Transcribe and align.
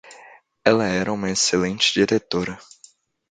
Ela 0.65 0.87
era 0.87 1.13
uma 1.13 1.29
excelente 1.29 1.93
diretora 1.93 2.57